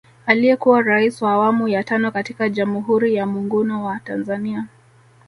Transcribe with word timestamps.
Aliyekuwa 0.25 0.81
Rais 0.81 1.21
wa 1.21 1.31
awamu 1.31 1.67
ya 1.67 1.83
tano 1.83 2.11
katika 2.11 2.49
Jamuhuri 2.49 3.15
ya 3.15 3.25
Munguno 3.25 3.85
wa 3.85 3.99
Tanzania 3.99 4.67